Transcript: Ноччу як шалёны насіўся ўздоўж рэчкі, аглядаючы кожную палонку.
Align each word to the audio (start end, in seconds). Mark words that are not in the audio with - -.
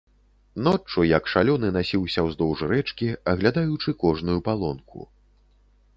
Ноччу 0.67 1.03
як 1.09 1.27
шалёны 1.33 1.69
насіўся 1.77 2.19
ўздоўж 2.29 2.65
рэчкі, 2.73 3.13
аглядаючы 3.35 3.89
кожную 4.05 4.39
палонку. 4.49 4.99